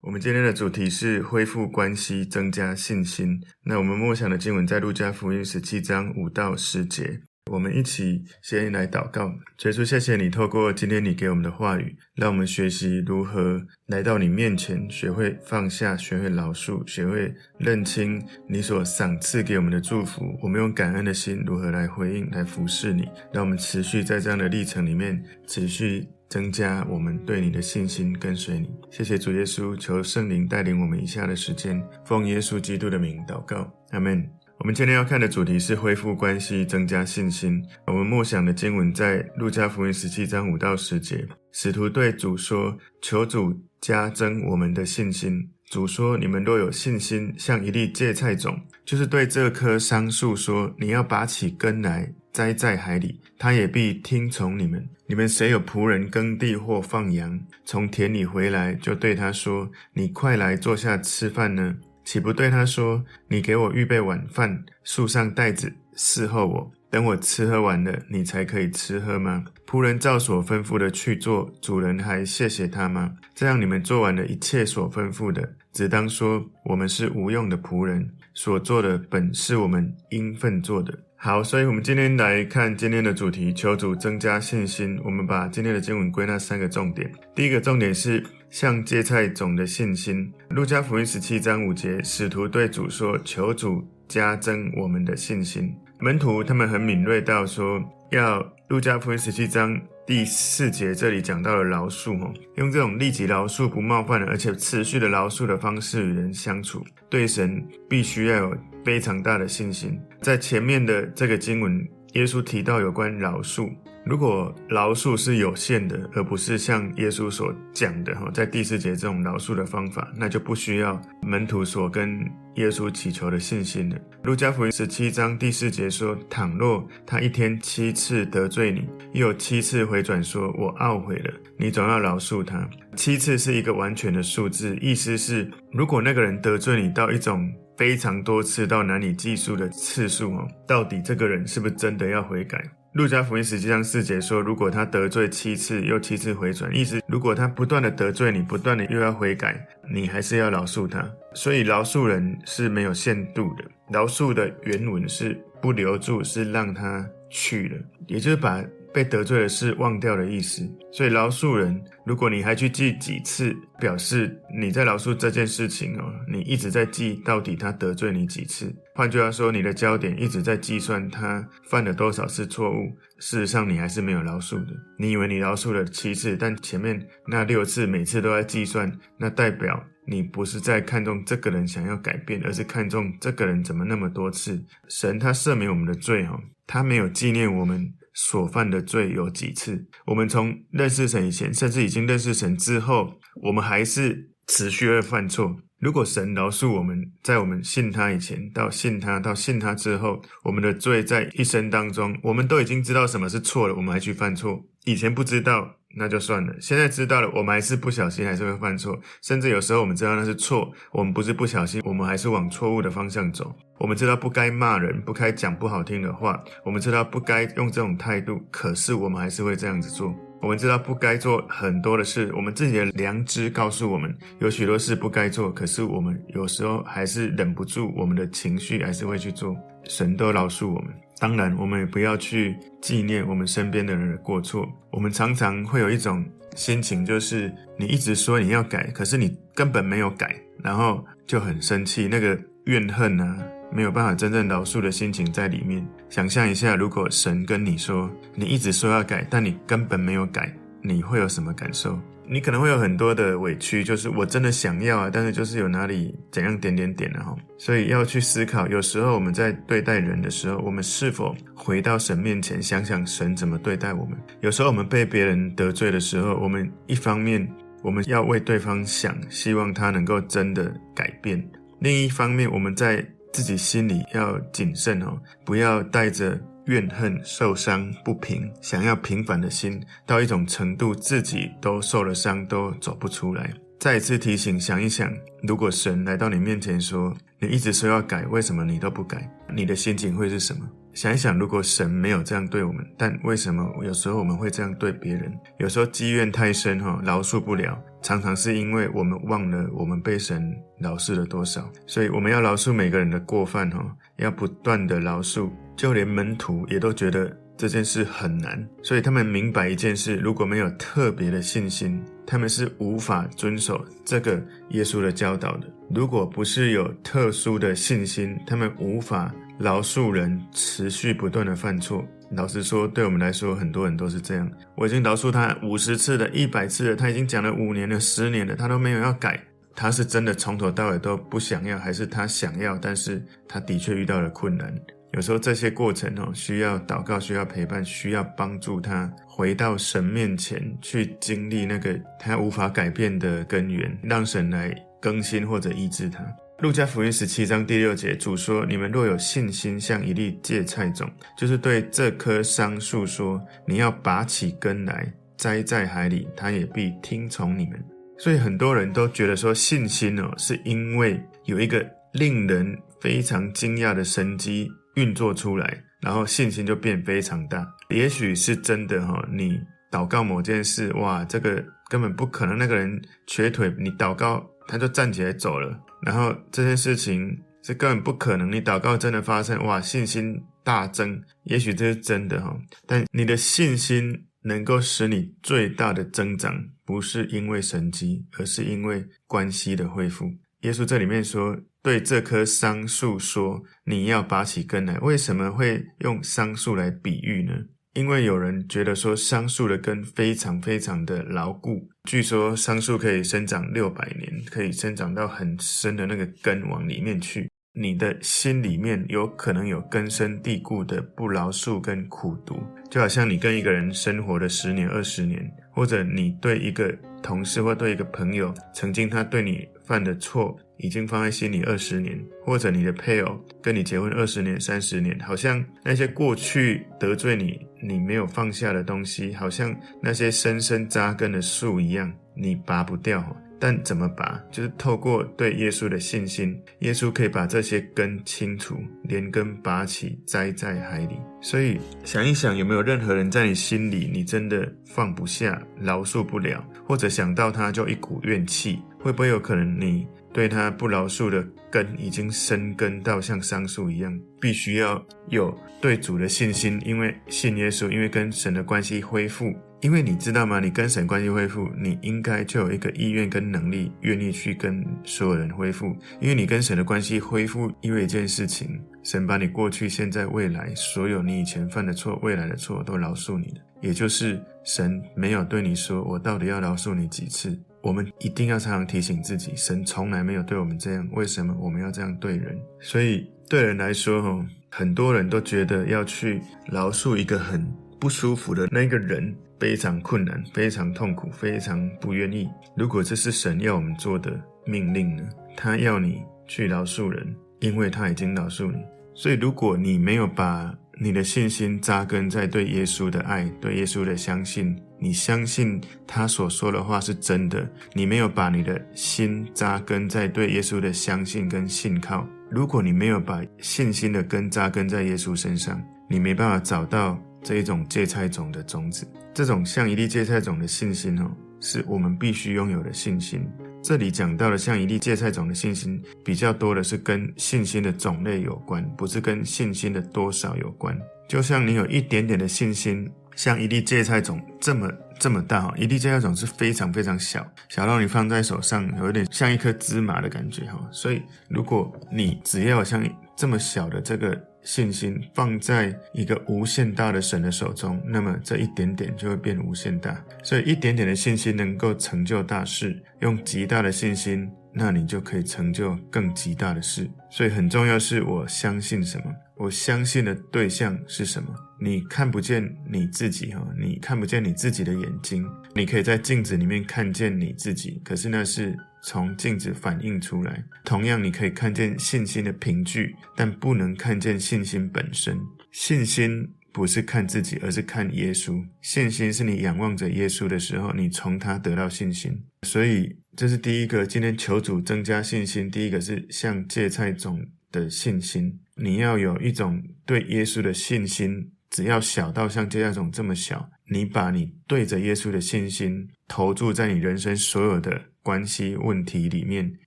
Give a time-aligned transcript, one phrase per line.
[0.00, 3.40] 我们今天的主题是恢复关系，增加信心。
[3.64, 7.22] 那我们默想的经文在路加福音十七章五到十节。
[7.52, 20.24] 我们一起先来祷告，耶稣，谢谢你透过今天你给我们的话语，让我们学习如何来到你面前，学会放下，学会饶恕，学会认清你所赏赐给我们的祝福。
[20.42, 28.70] 我们用感恩的心如何来回应，来服侍你，让我们持续在这样的历程里面，持续增加我们对你的信心，跟随你。
[28.90, 34.26] 谢谢主耶稣，求圣灵带领我们以下的时间，奉耶稣基督的名祷告，阿门。
[34.62, 37.60] 我们今天要看的主题是恢复关系，增加信心。
[37.84, 41.26] 我们默想的经文在路加福音十七章五到十节。
[41.50, 54.88] 使徒对主说：“求主加增我们的信心。”主说：“你们若有信心，像一粒芥菜种，就是对这棵桑树说：‘你要拔起根来，栽在海里’，他也必听从你们。
[55.08, 61.74] 你们谁有仆人耕地或放羊，从田里回来，就对他说：‘你快来坐下吃饭呢？’”
[62.04, 73.12] 岂不对他说：“你给我预备晚饭，束上带子，伺候我，等我吃喝完了，你才可以吃喝吗？”仆人照所吩咐的去做，主人还谢谢他吗？
[73.34, 85.00] 这样你们做完了一切所吩咐的，只当说：“我们是无用的仆人，所做的本是我们应分做的。”好，所以我们今天来看今天的主题：求主增加信心。
[85.04, 87.10] 我们把今天的经文归纳三个重点。
[87.34, 88.22] 第一个重点是。
[88.52, 90.30] 像芥菜种的信心。
[90.50, 109.98] 路加福音十七章五节，使徒对主说：“求主加增我们的信心。”门徒他们很敏锐到说，要路加福音十七章第四节这里讲到了饶恕哦，用这种立即饶恕、不冒犯的，而且持续的饶恕的方式与人相处，对神必须要有非常大的信心。
[110.20, 113.72] 在前面的这个经文，耶稣提到有关饶恕。
[114.04, 122.20] 如果饶恕是有限的，而不是像耶稣所讲的哈，在第四节这种饶恕的方法，那就不需要门徒所跟
[122.56, 123.96] 耶稣祈求的信心了。
[124.24, 132.68] 路加福音十七章第四节说：“倘若他一天七次得罪你，又有七次回转说‘我懊悔了’，你总要饶恕他。
[132.96, 137.48] 七次是一个完全的数字，意思是如果那个人得罪你到一种
[137.78, 142.60] 非常多次到难以计数的次数哦，到底这个人是不是真的要悔改？”
[142.92, 151.02] 路加福音实际上四节说，如果他得罪七次，又七次回转，意思如果他不断的得罪你，不断的又要悔改，你还是要饶恕他。
[151.32, 158.62] 所以饶恕人是没有限度的，饶恕的原文是不留住，是让他去了，也就是把。
[158.92, 160.62] 被得罪的事忘掉的意思，
[160.92, 168.74] 所以饶恕人，如果你还去记几次，表示你在饶恕这件事情哦，你一直在记到底他得罪你几次。
[168.94, 174.72] 换句话说，你的焦点一直在计算他犯了多少次错误，事实上你还是没有饶恕的。
[174.98, 184.62] 你以为你饶恕了七次，但前面那六次每次都在计算，那代表你不是在看重这个人想要改变，而是看重这个人怎么那么多次。
[184.88, 187.94] 神他赦免我们的罪哦，他没有纪念我们。
[188.14, 189.86] 所犯的罪有几次？
[190.06, 195.56] 我们从认识神以前，甚至已经认识神之后，我们还是持续会犯错。
[195.78, 204.64] 如果神饶恕我们，在我们信他以前，到信他，到信他之后，我们的罪在一生当中，我们都已经知道什么是错了，我们还去犯错。
[204.84, 205.76] 以前不知道。
[205.94, 206.54] 那就算了。
[206.60, 208.98] 现在知道了，我们还是不小心，还是会犯错。
[209.22, 213.54] 甚至有时候我们知道那是错，我们不是不小心，我们还是往错误的方向走。
[213.78, 220.14] 我们知道不该骂人，不该讲不好听的话，我们知道不该用这种态度，可是我们还是会这样子做。
[220.40, 229.56] 我们知道不该做很多的事，我们自己的良知告诉我们有许多事不该做，可是我们有时候还是忍不住，我们的情绪还是会去做。
[229.84, 230.92] 神都饶恕我们。
[231.22, 234.68] 当然，我们也不要去纪念我们身边的人的过错。
[234.90, 236.24] 我们常常会有一种
[236.56, 240.34] 心情，就是你一直说你要改，可是你根本没有改，
[240.64, 243.38] 然后就很生气，那个怨恨啊，
[243.70, 245.86] 没有办法真正饶恕的心情在里面。
[246.10, 251.96] 想象一下，如果神跟你说，你一直说要改，但你根本没有改，你会有什么感受？
[252.32, 258.66] 你可能会有很多的委屈，就是我真的想要啊，但是就是有哪里怎样点点点的哈，所以要去思考。
[258.68, 264.16] 有时候我们在对待人的时候，我们是否回到神面前，想想神怎么对待我们？
[264.40, 267.46] 有时候我们被别人得罪的时候，我们一方面
[267.82, 271.38] 我们要为对方想，希望他能够真的改变；
[271.80, 276.40] 另一方面，我们在自己心里要谨慎哦，不要带着。
[276.66, 283.52] 怨恨、受伤、不平，想要平凡的心，到一种程度，自己都受了伤，都走不出来。
[283.78, 285.12] 再一次提醒，想一想，
[285.42, 290.60] 如果神来到你面前说：“你一直说要改，为什么你都不改？”你的心情会是什么？
[290.94, 295.32] 想一想，如果神没有这样对我们，但为什么有时候我们会这样对别人？
[295.58, 301.68] 有时候积怨太深，哈，饶恕不了，常常是因为我们忘了我们被神饶恕了多少。
[301.86, 303.84] 所以我们要饶恕每个人的过犯，哈，
[304.22, 305.50] 要不断的饶恕。
[305.76, 315.66] 就连门徒也都觉得这件事很难，所以他们明白一件事：如果没有特别的信心，他们是无法遵守这个耶稣的教导的。
[315.90, 319.32] 如果不是有特殊的信心，他们无法。
[319.58, 324.50] 饶恕人持续不断的犯错，老实说，对我们来说，很多人都是这样。
[324.74, 329.40] 我已经饶恕他五十次了，一百次了，他已经讲了五年了、十年了，他都没有要改。
[329.74, 334.74] 他是真的从头到尾都不想要，还是他想要，但是他的确遇到了困难。
[335.12, 346.24] 有时候这些过程哦，需要祷告，需要陪伴，需要帮助他回到神面前去经历那个他无法改变的根源，让神来更新或者医治他。
[346.60, 357.84] 路加福音十七章第六节，主说：“你们若有信心，像一粒芥菜种，就是对这棵桑树说，你要拔起根来，栽在海里，它也必听从你们。”
[358.22, 367.66] 所以很多人都觉得说，信心哦，是因为有一个令人非常惊讶的神迹运作出来，然后信心就变非常大。
[367.88, 369.60] 也许是真的哈，你
[369.90, 375.76] 祷告某件事，哇，这个根本不可能，那个人瘸腿，你祷告他就站起来走了。
[376.02, 382.56] 然后这件事情是根本不可能，你祷告真的发生，哇，信心大增，也许这是真的哈。
[382.86, 390.30] 但你的信心能够使你最大的增长，不是因为神迹，而是因为关系的恢复。
[390.60, 394.98] 耶稣这里面说，对这棵桑树说，你要拔起根来。
[394.98, 397.52] 为什么会用桑树来比喻呢？
[397.94, 407.50] 因为有人觉得说桑树的根非常非常的牢固，据说桑树可以生长六百年，可以生长到很深的那个根往里面去。
[407.74, 420.56] 你的心里面有可能有根深蒂固的不饶恕跟苦毒，就好像你跟一个人生活了十年、二十年，或者你对一个同事或对一个朋友，曾经他对你犯的错。
[420.78, 429.72] 已经放在心里二十年，或者你的配偶跟你结婚二十年、三十年，好像那些过去得罪你、你没有放下的东西，好像
[430.02, 433.24] 那些深深扎根的树一样，你拔不掉。
[433.64, 434.42] 但怎么拔？
[434.50, 441.14] 就是透过对耶稣的信心，耶稣可以把这些根清除，连根拔起，栽在海里。
[441.40, 448.80] 所以想一想，有没有任何人在你心里，你真的放不下、饶恕不了，或者想到他就一股怨气？
[448.98, 450.08] 会不会有可能你？
[450.32, 459.54] 对他不饶恕的根已经生根到像桑树一样，必须要有对主的信心，因为信耶稣，因为跟神的关系恢复。
[459.82, 460.60] 因为你知道吗？
[460.60, 465.96] 你跟神关系恢复，你应该就有一个意愿跟能力，愿意去跟所有人恢复。
[466.20, 473.60] 因为你跟神的关系恢复，因为一件事情，神把你过去、现在、未来所有你以前犯的错、未来的错都饶恕你了。
[473.80, 482.56] 也就是神没有对你说：“我到底要饶恕你几次？”我们一定要常常提醒自己，神从来没有对我们这样，为什么我们要这样对人？
[482.78, 487.66] 所以对人来说，很多人都觉得要去饶恕一个很
[487.98, 492.48] 不舒服的那个人，非常困难，非常痛苦，非常不愿意。
[492.76, 494.36] 如果这是神要我们做的
[494.66, 495.22] 命令呢？
[495.56, 498.78] 他要你去饶恕人，因为他已经饶恕你。
[499.14, 507.64] 所以如果你没有把你的信心扎根在对耶稣的爱、对耶稣的相信，你相信他所说的话是真的。
[507.94, 512.26] 你没有把你的心扎根在对耶稣的相信跟信靠。
[512.50, 519.06] 如果你没有把信心的根扎根在耶稣身上，你没办法找到这一种芥菜种的种子。
[519.34, 523.48] 这种像一粒芥菜种的信心哦，是我们必须拥有的信心。
[523.82, 530.96] 这里讲到的像一粒芥菜种的信心，比较多的是跟信心的种类有关，不是跟信心的多少有关。
[531.28, 540.78] 就像你有一点点的信心，像一粒芥菜种这么这么大哈，一粒芥菜种是非常非常小，小到你放在手上有一点像一颗芝麻的感觉哈。
[540.92, 543.02] 所以如果你只要像
[543.34, 544.38] 这么小的这个。
[544.62, 550.24] 信心放在一个无限大的神的手中，那么这一点点就会变无限大。
[550.42, 557.10] 所以一点点的信心能够成就大事，用极大的信心，那你就可以成就更极大的事。
[557.30, 559.24] 所以很重要是我相信什么，
[559.56, 561.48] 我相信的对象是什么。
[561.80, 568.76] 你看不见你自己哈，你看不见你自己的眼睛，你可以在镜子里面看见你自己，可是那是。
[569.02, 575.38] 从镜子反映出来，同样你可以看见信心的凭据，但不能看见信心本身。
[575.72, 578.64] 信心不是看自己，而是看耶稣。
[578.80, 582.44] 信心是你仰望着耶稣的时候，你从他得到信心。
[582.62, 585.70] 所以这是第一个，今天求主增加信心。
[585.70, 599.70] 第一个是像芥菜种的信心，你要有一种对耶稣的信心，只要小到像芥菜种这么小，你把你对着耶稣的信心投注在你人生所有的关系问题里面，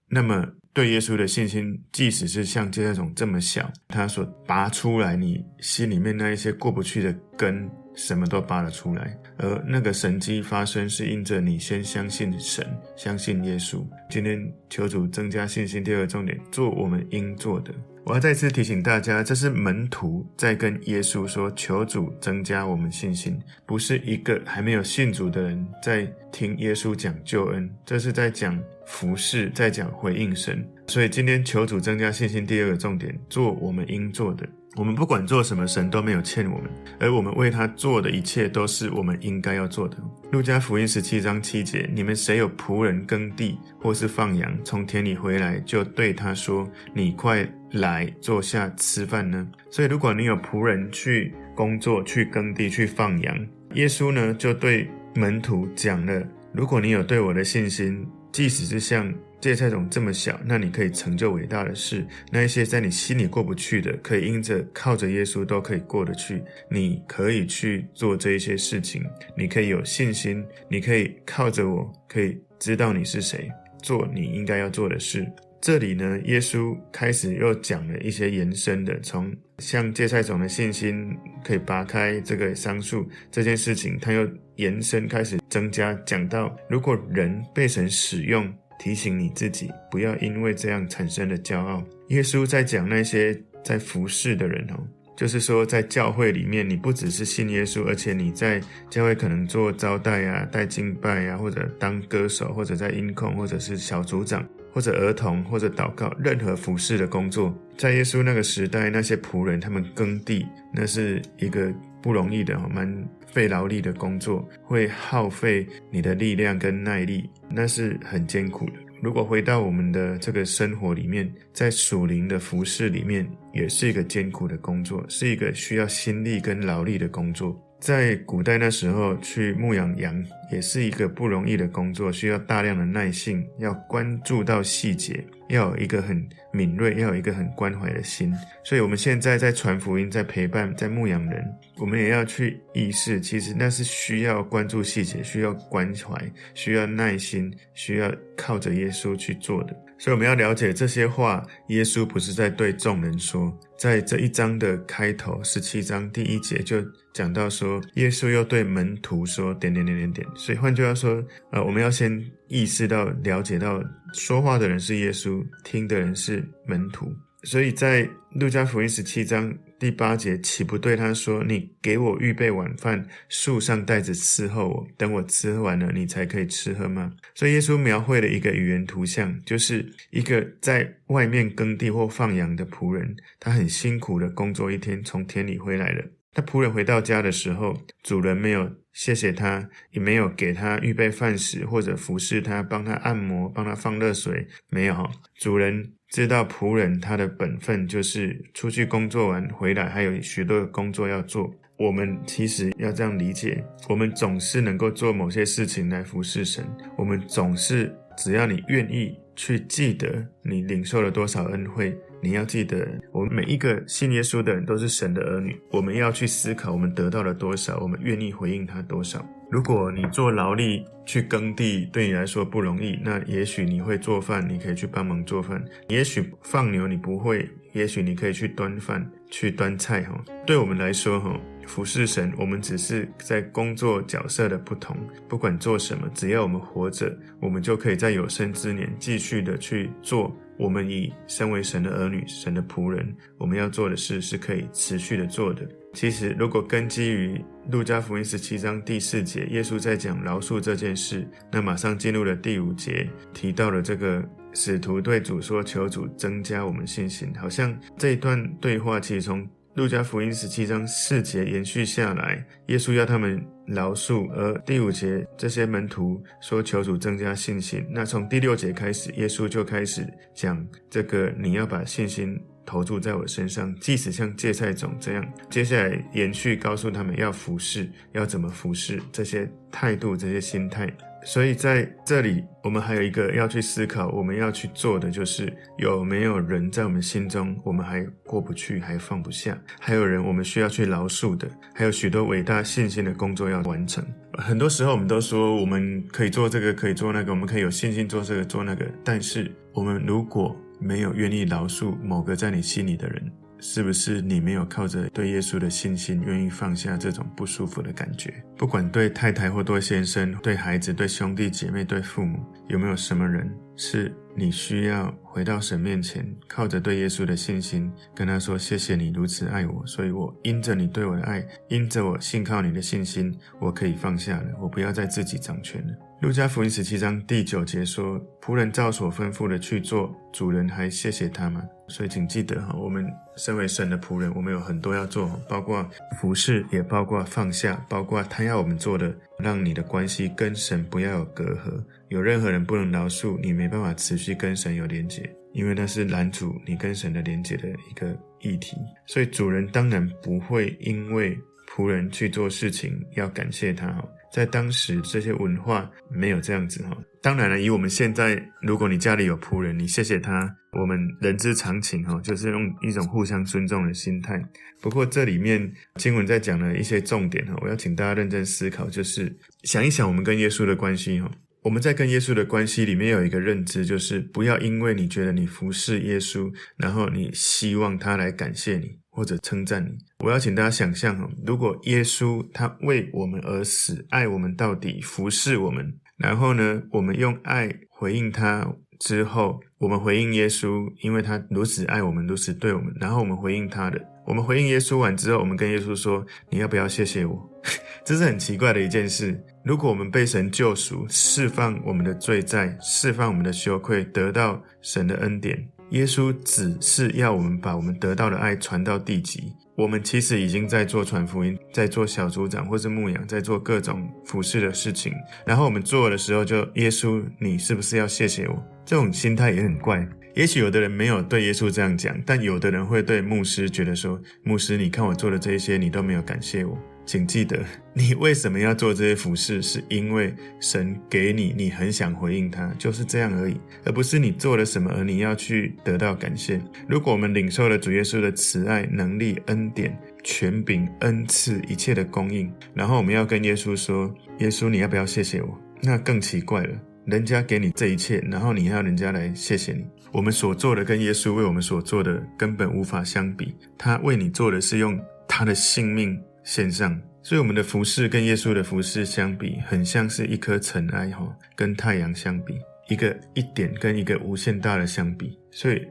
[0.08, 7.70] 那么对耶稣的信心，即使是像芥菜种这么小，它所拔出来你心里面那一些过不去的根。
[7.98, 13.82] 什么都拔了出来，而那个神迹发生是因着你先相信神，相信耶稣。
[14.10, 14.38] 今天
[14.70, 15.82] 求主增加信心。
[15.82, 17.74] 第二个重点，做我们应做的。
[18.06, 23.36] 我要再次提醒大家，这是门徒在跟耶稣说：“求主增加我们信心。”
[23.66, 30.64] 不是一个还没有信主的人在听耶稣讲救恩，这是在讲服侍，在讲回应神。
[30.86, 32.46] 所以今天求主增加信心。
[32.46, 34.48] 第二个重点，做我们应做的。
[34.76, 39.98] 我们不管做什么，神都没有欠我们，而我们为他做的一切都是我们应该要做的。
[40.32, 59.14] 路加福音十七章七节：你们谁有仆人耕地或是放羊，从田里回来，就对他说：“你快来坐下吃饭呢？”所以，如果你有仆人去工作、去耕地、去放羊，耶稣呢就对门徒讲了：如果你有对我的信心，即使是像
[59.46, 62.04] 芥菜种这么小，那你可以成就伟大的事。
[62.32, 66.42] 那一些在你心里过不去的，可以因着靠着耶稣都可以过得去。
[66.68, 69.04] 你可以去做这一些事情，
[69.38, 73.48] 你可以有信心，你可以靠着我，可以知道你是谁，
[73.84, 75.24] 做你应该要做的事。
[75.62, 88.52] 这里呢，耶稣开始又讲了一些延伸的，从像芥菜种的信心可以拔开这个桑树这件事情，他又延伸开始增加，讲到如果人被神使用。
[88.80, 91.84] 提醒你自己，不要因为这样产生了骄傲。
[92.10, 94.80] 耶稣在讲那些在服侍的人哦，
[95.16, 112.88] 就是说在教会里面，你不只是信耶稣，而且你在教会可能做招待啊、带敬拜啊，或者当歌手，或者在音控，或者是小组长，或者儿童，或者祷告，任何服侍的工作，在耶稣那个时代，那些仆人他们耕地，那是一个不容易的、蛮
[113.36, 117.30] 费劳力的工作，会耗费你的力量跟耐力。
[117.50, 118.76] 那是很艰苦的。
[119.02, 127.62] 如果回到我们的这个生活里面，在属灵的服饰里面，也是一个艰苦的工作，是一个需要心力跟劳力的工作。
[127.80, 138.34] 在古代那时候去牧养羊，也是一个不容易的工作，需要大量的耐性，要关注到细节，要有一个很敏锐，要有一个很关怀的心。
[138.64, 141.46] 所以，我们现在在传福音，在陪伴，在牧养人，
[141.78, 146.20] 我们也要去意识，其实那是需要关注细节，需要关怀，
[146.56, 149.85] 需要耐心，需要靠着耶稣去做的。
[149.98, 153.58] 所以我们要了解这些话，耶稣不是在对众人说。
[153.78, 156.78] 在这一章的开头，十七章第一节就
[157.14, 160.28] 讲到说，耶稣要对门徒说点点点点点。
[160.36, 161.22] 所以换句话说，
[161.52, 163.84] 呃，我们要先意识到、了解到，
[164.14, 167.14] 说话的人是耶稣，听的人是门徒。
[167.44, 186.06] 所以在路加福音十七章第八节，岂不对他说：“你给我预备晚饭，树上带着伺候我，等我吃完了，你才可以吃喝吗？”所以耶稣描绘了一个语言图像，就是一个在外面耕地或放羊的仆人，他很辛苦的工作一天，从田里回来了。
[186.34, 195.08] 他仆人回到家的时候，主人没有谢谢他，也没有给他预备饭食，或者服侍他，帮他按摩，帮他放热水，没有。
[195.38, 195.92] 主人。
[196.08, 201.54] 知道仆人他的本分就是出去工作完回来，还有许多工作要做。
[201.78, 206.64] 我们其实要这样理解，我们总是能够做某些事情来服侍神。
[206.96, 215.56] 我们总是只要你愿意去记得你领受了多少恩惠，你要记得，我们每一个信耶稣的人都是神的儿女。
[215.70, 219.24] 我们要去思考我们得到了多少，我们愿意回应他多少。
[219.52, 225.64] 如果你做劳力去耕地，对你来说不容易，那也许你会做饭，你可以去帮忙做饭。
[225.88, 230.02] 也许放牛你不会，也许你可以去端饭、去端菜。
[230.06, 234.98] 哈，对我们来说，哈，服侍神，我们只是在工作角色的不同。
[235.30, 240.36] 不管做什么，只要我们活着，我们就可以在有生之年继续的去做。
[240.58, 245.68] 我们以身为神的儿女、神的仆人，我们要做的事是可以持续的做的。
[245.94, 267.86] 其实，如果根基于路加福音十七章第四节，耶稣在讲饶恕这件事，那马上进入了第五节，提到了这个使徒对主说：“求主增加我们信心。”好像这一段对话其实从路加福音十七章四节延续下来，耶稣要他们饶恕，而第五节这些门徒说求主增加信心。
[267.90, 275.26] 那从第六节开始，耶稣就开始讲这个你要把信心投注在我身上，即使像芥菜种这样。
[275.50, 280.92] 接下来延续告诉他们要服侍，要怎么服侍，这些态度，这些心态。
[281.28, 294.06] 所以在这里，我们还有一个要去思考，我们要去做的就是有没有人在我们心中，我们还过不去，还放不下；还有人我们需要去饶恕的，还有许多伟大信心的工作要完成。
[294.34, 298.86] 很多时候，我们都说我们可以做这个，可以做那个，我们可以有信心做这个，做那个。
[299.04, 308.34] 但是，我们如果没有愿意饶恕某个在你心里的人，是不是你没有靠着对耶稣的信心，愿意放下这种不舒服的感觉？
[308.58, 333.06] 不管对太太或对先生、对孩子、对兄弟姐妹、对父母，有没有什么人是你需要回到神面前，靠着对耶稣的信心，跟他说：“谢谢你如此爱我，所以我因着你对我的爱，因着我信靠你的信心，我可以放下了，我不要再自己掌权了。”路加福音十七章第九节说：“仆人照所吩咐的去做，主人还谢谢他吗？”所以请记得哈，我们
[333.36, 335.88] 身为神的仆人，我们有很多要做，包括
[336.20, 341.84] 服侍，也包括放下，包括他要我们做的，让你的关系跟神不要有隔阂。
[342.08, 348.78] 有任何人不能饶恕你，没办法持续跟神有连结，因为那是拦阻你跟神的连结的一个议题。
[349.06, 354.02] 所以主人当然不会因为仆人去做事情要感谢他。
[354.36, 356.98] 在当时，这些文化没有这样子哈。
[357.22, 364.38] 当然了，以我们现在，如果你家里有仆人，你谢谢他，我们人之常情哈，就是用一种互相尊重的心态。
[364.82, 371.32] 不过这里面经文在讲的一些重点哈，我要请大家认真思考，就是想一想我们跟耶稣的关系哈。
[371.62, 379.00] 我们在跟耶稣的关系里面有一个认知，就是不要因为你觉得你服侍耶稣，然后你希望他来感谢你。
[379.16, 388.70] 或者称赞你，我要请大家想象哈，如果耶稣他为我们而死，爱我们到底，服侍我们，然后呢，我们用爱回应他
[389.00, 397.50] 之后，我们回应耶稣，因为他如此爱我们，如此对我们，然后我们回应他的，我们回应耶稣完之后，我们跟耶稣说：“你要不要谢谢我？”
[398.06, 399.42] 这是很奇怪的一件事。
[399.64, 405.68] 如果我们被神救赎，释放我们的罪债，释放我们的羞愧，得到神的恩典。
[405.96, 409.54] 耶稣只是要我们把我们得到的爱传到地极。
[409.78, 415.14] 我们其实已经在做传福音，在做小组长或是牧养，在做各种服侍的事情。
[415.46, 418.62] 然后我们做的时候就，耶稣，你是不是要谢谢我？
[418.86, 420.06] 这种心态也很怪。
[420.36, 426.78] 也许有的人没有对耶稣这样讲，但有的人会对牧师觉得说：牧师，你看我做的这一些，你都没有感谢我。
[427.06, 427.64] 请记得，
[427.94, 436.60] 你为什么要做这些服事，是因为神给你，你很想回应他，就是这样而已，而不是你做了什么而你要去得到感谢。
[436.88, 449.86] 如果我们领受了主耶稣的慈爱、能力、恩典、权柄、恩赐一切的供应，然后我们要跟耶稣说：“耶稣，你要不要谢谢我？”那更奇怪了，人家给你这一切，然后你还要人家来谢谢你。
[450.12, 456.20] 我们所做的跟耶稣为我们所做的根本无法相比，他为你做的是用他的性命。
[456.46, 462.56] 线上，所以我们的服饰跟耶稣的服饰相比，很像是一颗尘埃哈，跟太阳相比，
[462.88, 465.38] 一个一点跟一个无限大的相比。
[465.52, 465.86] 所以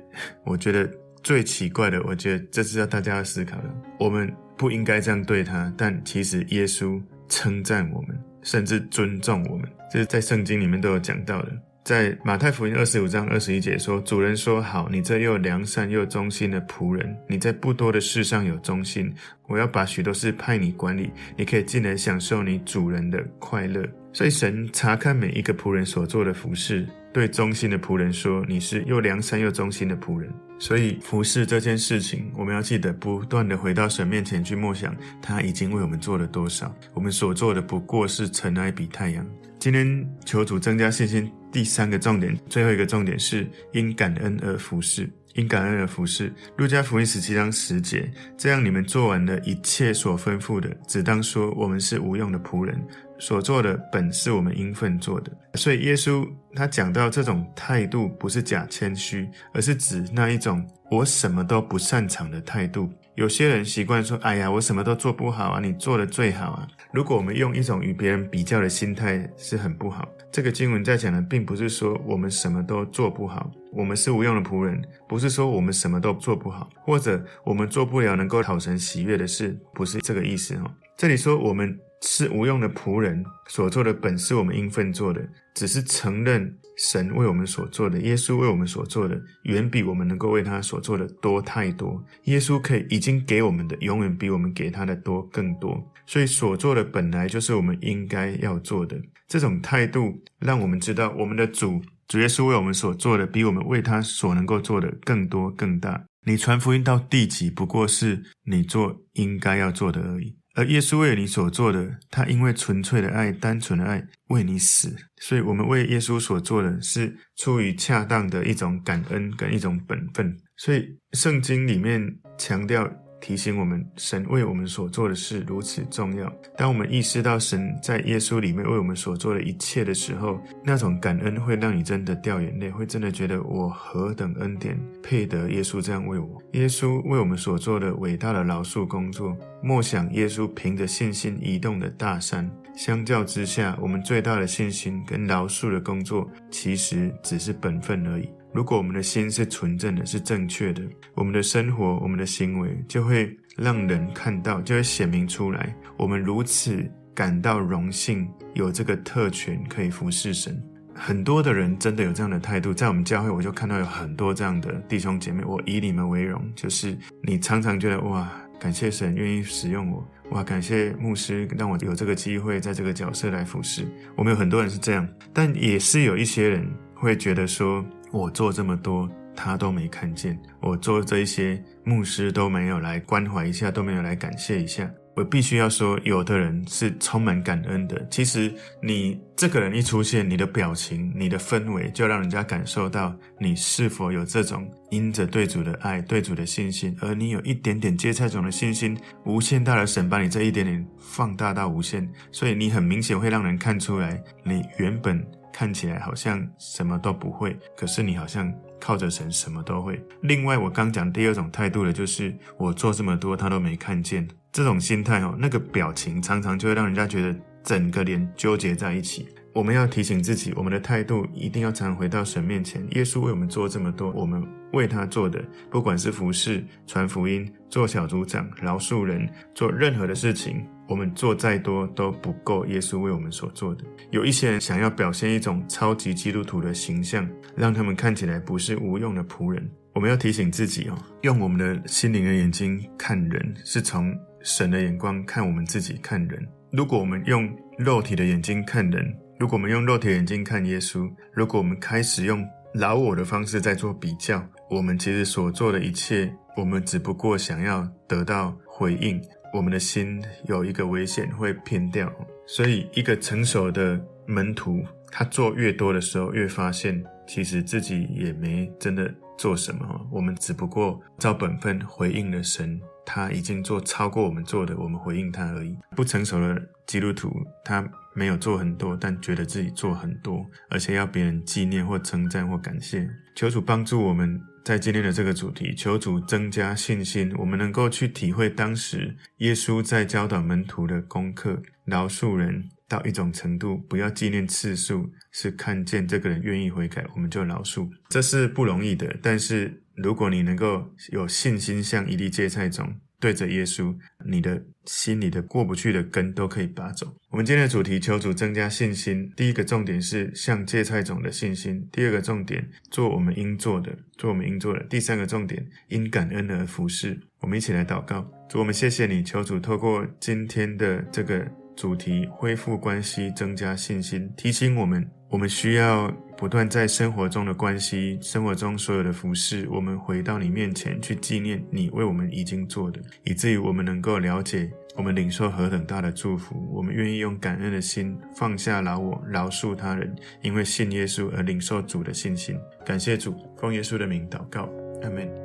[0.44, 0.88] 我觉得
[1.22, 3.64] 最奇怪的，我觉得这是要大家要思考的。
[3.98, 11.52] 我们不应该这样对他，但其实耶稣称赞我们，甚至尊重我们，这是在圣经里面都有讲到的。
[11.84, 19.14] 在马太福音二十五章二十一节说：“主人说好，你这又良善又忠心的仆人，你在不多的事上有忠心，
[19.46, 39.24] 我要把许多事派你管理，你可以进来享受你主人的快乐。”所以神查看每一个仆人所做的服事，对忠心的仆人说：“你是又良善又忠心的仆人。”所以服侍这件事情，我们要记得不断的回到神面前去默想，他已经为我们做了多少，我们所做的不过是尘埃比太阳。
[39.60, 41.30] 今天求主增加信心。
[41.52, 46.32] 第三个重点，最后一个重点是因感恩而服侍，因感恩而服侍。
[46.56, 52.76] 路加福音十七章十节，这样你们做完了一切所吩咐的，只当说我们是无用的仆人，
[53.18, 55.30] 所做的本是我们应分做的。
[55.54, 62.88] 所以耶稣他讲到这种态度，不是假谦虚，而是指那一种我什么都不擅长的态度。
[63.14, 70.08] 有些人习惯说：“哎呀，我什么都做不好啊，你做的最好啊。”如果我们用一种与别人比较的心态，是很不好。
[70.32, 80.68] 这个经文在讲的，并不是说我们什么都做不好，我们是无用的仆人，不是说我们什么都做不好，或者我们做不了能够讨神喜悦的事，不是这个意思哈。
[80.96, 92.04] 这里说我们是无用的仆人，所做的本是我们应分做的，只是承认神为我们所做的，耶稣为我们所做的，远比我们能够为他所做的多太多。
[92.24, 99.00] 耶稣可以已经给我们的，永远比我们给他的多更多，所以所做的本来就是我们应该要做的。
[99.26, 106.04] 这种态度让我们知道，我们的主主耶稣为我们所做的，比我们为他所能够做的更多更大。
[106.26, 110.36] 你传福音到地极，不过是你做应该要做的而已。
[110.54, 120.36] 而耶稣为你所做的，他因为纯粹的爱、单纯的爱为你死，所以我们为耶稣所做的是出于恰当的一种感恩跟一种本分。
[120.56, 123.03] 所以圣经里面强调。
[123.24, 126.30] 提醒我们，神为我们所做的事如此重要。
[126.58, 136.38] 当我们意识到神在耶稣里面为我们所做的一切的时候，那种感恩会让你真的掉眼泪，会真的觉得我何等恩典，配得耶稣这样为我。
[136.52, 148.28] 耶稣为我们所做的伟大的饶恕工作，默想耶稣凭着信心移动的大山，相较之下，我们最大的信心跟饶恕的工作，其实只是本分而已。
[148.54, 150.80] 如果我们的心是纯正的，是正确的，
[151.14, 155.74] 我们的生活、我们的行为就会让人看到，就会显明出来。
[155.96, 160.56] 我们如此感到荣幸，有这个特权可以服侍神。
[160.94, 165.42] 很多的人真的有这样的态度，在我们教会，我就看到有很多这样的弟兄姐妹。
[165.44, 173.84] 我以你们为荣，就是你常常觉得哇，感谢神愿意使用我，哇，感谢牧师让我有这个机会在这个角色来服侍。
[174.14, 176.64] 我们有很多人是这样，但也是有一些人
[176.94, 177.84] 会觉得说。
[178.14, 184.88] 我做这么多，他都没看见；我做这一些，牧师都没有来关怀一下，都没有来感谢一下。
[185.16, 188.06] 我必须要说，有的人是充满感恩的。
[188.08, 205.24] 其实，你这个人一出现，你的表情、你的氛围，就让人家感受到你是否有这种因着对主的爱、对主的信心，而你有一点点芥菜种的信心，无限大的神把你这一点点放大到无限，所以你很明显会让人看出来，你原本。
[205.54, 210.04] 看起来好像什么都不会，可是你好像靠着神什么都会。
[210.22, 219.28] 另外，我刚讲第二种态度的，就是我做这么多他都没看见，这种心态哦，那个表情常常就会让人家觉得整个脸纠结在一起。
[219.54, 222.84] 我们要提醒自己，我们的态度一定要常回到神面前。
[222.90, 225.40] 耶稣为我们做这么多，我们为他做的，
[225.70, 230.66] 不管是服侍、传福音、做小组长、饶恕人、做任何的事情。
[230.88, 233.84] 我们做再多都不够耶稣为我们所做的。
[234.10, 239.70] 有一些人想要表现一种超级基督徒的形象，让他们看起来不是无用的仆人。
[239.94, 246.46] 我们要提醒自己哦，用我们的心灵的眼睛看人，是从神的眼光看我们自己看人。
[246.72, 252.44] 如果我们用肉体的眼睛看人，如果我们用肉体眼睛看耶稣，如果我们开始用
[252.74, 259.22] 老我的方式在做比较，我们其实所做的一切，我们只不过想要得到回应。
[259.54, 262.12] 我们的心有一个危险会偏掉，
[262.44, 270.08] 所以一个成熟的门徒，他做越多的时候，越发现其实自己也没真的做什么。
[270.10, 275.78] 我们只不过照本分回应了神，他已经做超过我们做的，我们回应他而已。
[275.94, 277.30] 不成熟的基督徒，
[277.64, 283.08] 他没有做很多，但觉得自己做很多，而且要别人纪念或称赞或感谢。
[283.36, 284.42] 求主帮助我们。
[284.64, 297.86] 在今天的这个主题，求主增加信心，我们能够去体会当时耶稣在教导门徒的功课，饶恕人到一种程度，不要纪念次数，是看见这个人愿意悔改，我们就饶恕。
[298.08, 302.90] 这是不容易的，但是如果你能够有信心，像一粒芥菜种。
[303.24, 307.10] 对着耶稣，你的心里的过不去的根都可以拔走。
[307.30, 309.32] 我们今天的主题，求主增加信心。
[309.34, 317.18] 第一个重点是像芥菜种的信心；第二个重点，做我们应做的，做我们应做的；第三个重点，因感恩而服侍。
[317.40, 326.14] 我们一起来祷告，主，我们谢谢你，求主透过今天的这个主题，恢复关系，增加信心，提醒我们，我们需要。
[326.44, 336.68] 不断在生活中的关系，生活中所有的服饰，我们回到你面前去纪念你为我们已经做的，以至于我们能够了解，我们领受何等大的祝福。
[336.70, 342.58] 我们愿意用感恩的心放下老我，饶恕他人，因为信耶稣而领受主的信心。
[342.84, 344.68] 感谢主，奉耶稣的名祷告，
[345.02, 345.43] 阿门。